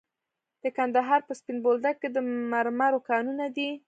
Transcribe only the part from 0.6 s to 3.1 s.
د کندهار په سپین بولدک کې د مرمرو